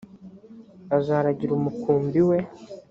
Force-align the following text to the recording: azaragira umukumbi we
azaragira 0.97 1.51
umukumbi 1.55 2.19
we 2.29 2.37